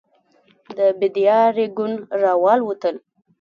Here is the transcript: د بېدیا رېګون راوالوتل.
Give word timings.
د 0.75 0.79
بېدیا 0.99 1.39
رېګون 1.55 1.93
راوالوتل. 2.21 2.95